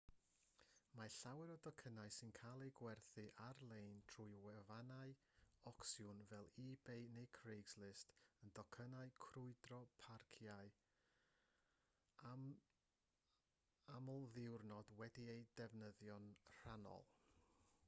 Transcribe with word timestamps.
mae 0.99 1.09
llawer 1.15 1.51
o 1.55 1.55
docynnau 1.65 2.11
sy'n 2.13 2.31
cael 2.37 2.63
eu 2.67 2.71
gwerthu 2.77 3.23
ar-lein 3.47 3.97
trwy 4.11 4.31
wefannau 4.45 5.11
ocsiwn 5.71 6.23
fel 6.31 6.47
ebay 6.63 7.05
neu 7.17 7.29
craigslist 7.39 8.15
yn 8.47 8.53
docynnau 8.61 9.11
crwydro 9.25 9.81
parciau 10.05 10.71
amlddiwrnod 13.99 14.89
wedi'u 15.03 15.37
defnyddio'n 15.61 16.27
rhannol 16.57 17.09